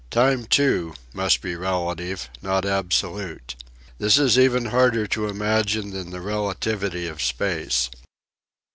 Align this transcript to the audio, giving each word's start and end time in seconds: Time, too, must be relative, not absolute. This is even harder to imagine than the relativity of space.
Time, 0.09 0.45
too, 0.47 0.95
must 1.13 1.43
be 1.43 1.55
relative, 1.55 2.27
not 2.41 2.65
absolute. 2.65 3.53
This 3.99 4.17
is 4.17 4.35
even 4.39 4.65
harder 4.73 5.05
to 5.05 5.27
imagine 5.27 5.91
than 5.91 6.09
the 6.09 6.21
relativity 6.21 7.05
of 7.05 7.21
space. 7.21 7.87